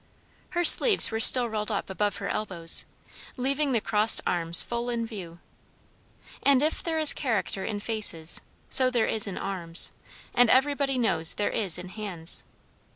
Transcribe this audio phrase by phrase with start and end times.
[0.57, 2.87] Her sleeves were still rolled up above her elbows,
[3.37, 5.37] leaving the crossed arms full in view.
[6.41, 9.91] And if there is character in faces, so there is in arms;
[10.33, 12.43] and everybody knows there is in hands.